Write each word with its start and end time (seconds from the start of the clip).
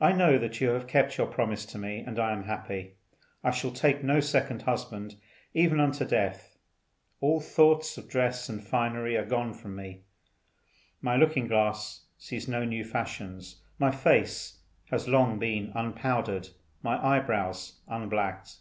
I 0.00 0.12
know 0.12 0.38
that 0.38 0.60
you 0.60 0.68
have 0.68 0.86
kept 0.86 1.18
your 1.18 1.26
promise 1.26 1.66
to 1.66 1.76
me, 1.76 1.98
and 1.98 2.20
I 2.20 2.30
am 2.30 2.44
happy. 2.44 2.92
I 3.42 3.50
shall 3.50 3.72
take 3.72 4.00
no 4.00 4.20
second 4.20 4.62
husband, 4.62 5.16
even 5.54 5.80
unto 5.80 6.04
death. 6.04 6.56
All 7.20 7.40
thoughts 7.40 7.98
of 7.98 8.06
dress 8.08 8.48
and 8.48 8.62
finery 8.62 9.16
are 9.16 9.24
gone 9.24 9.52
from 9.54 9.74
me; 9.74 10.02
my 11.02 11.16
looking 11.16 11.48
glass 11.48 12.04
sees 12.16 12.46
no 12.46 12.64
new 12.64 12.84
fashions; 12.84 13.60
my 13.76 13.90
face 13.90 14.60
has 14.92 15.08
long 15.08 15.40
been 15.40 15.72
unpowdered, 15.74 16.48
my 16.80 17.04
eyebrows 17.04 17.80
unblacked. 17.88 18.58